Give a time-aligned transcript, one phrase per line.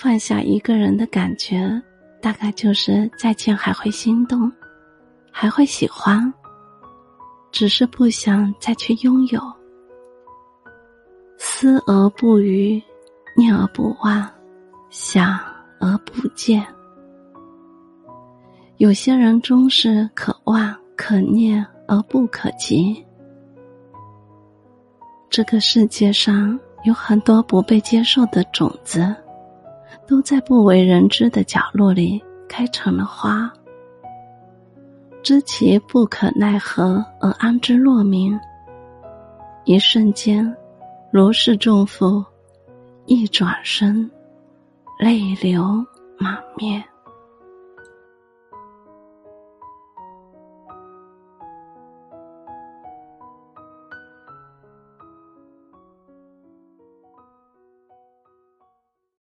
[0.00, 1.68] 放下一个人的感觉，
[2.22, 4.48] 大概就是再见还会心动，
[5.32, 6.32] 还会喜欢，
[7.50, 9.42] 只是不想再去拥有。
[11.36, 12.80] 思而不语，
[13.36, 14.24] 念而不忘，
[14.88, 15.36] 想
[15.80, 16.64] 而不见。
[18.76, 23.04] 有些人终是可望可念而不可及。
[25.28, 29.12] 这个世界上有很多不被接受的种子，
[30.06, 33.52] 都在不为人知的角落里开成了花。
[35.22, 38.38] 知其不可奈何而安之若命，
[39.64, 40.56] 一瞬间，
[41.10, 42.24] 如释重负；
[43.04, 44.10] 一转身，
[44.98, 45.84] 泪流
[46.16, 46.82] 满面。